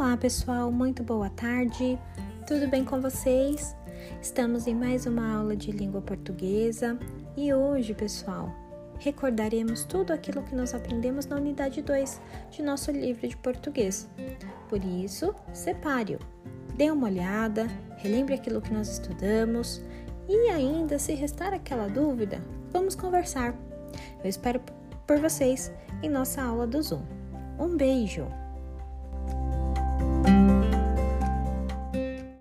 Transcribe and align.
Olá, 0.00 0.16
pessoal, 0.16 0.72
muito 0.72 1.02
boa 1.02 1.28
tarde. 1.28 1.98
Tudo 2.46 2.66
bem 2.68 2.86
com 2.86 3.02
vocês? 3.02 3.76
Estamos 4.22 4.66
em 4.66 4.74
mais 4.74 5.04
uma 5.04 5.36
aula 5.36 5.54
de 5.54 5.70
língua 5.70 6.00
portuguesa 6.00 6.98
e 7.36 7.52
hoje, 7.52 7.92
pessoal, 7.92 8.50
recordaremos 8.98 9.84
tudo 9.84 10.14
aquilo 10.14 10.42
que 10.42 10.54
nós 10.54 10.72
aprendemos 10.72 11.26
na 11.26 11.36
unidade 11.36 11.82
2 11.82 12.18
de 12.50 12.62
nosso 12.62 12.90
livro 12.90 13.28
de 13.28 13.36
português. 13.36 14.08
Por 14.70 14.82
isso, 14.82 15.34
separe-o, 15.52 16.18
dê 16.78 16.90
uma 16.90 17.06
olhada, 17.06 17.66
relembre 17.98 18.32
aquilo 18.32 18.62
que 18.62 18.72
nós 18.72 18.90
estudamos 18.90 19.82
e 20.26 20.48
ainda, 20.48 20.98
se 20.98 21.12
restar 21.12 21.52
aquela 21.52 21.88
dúvida, 21.88 22.42
vamos 22.72 22.94
conversar. 22.94 23.54
Eu 24.24 24.30
espero 24.30 24.62
por 25.06 25.18
vocês 25.18 25.70
em 26.02 26.08
nossa 26.08 26.40
aula 26.40 26.66
do 26.66 26.80
Zoom. 26.80 27.02
Um 27.58 27.76
beijo! 27.76 28.26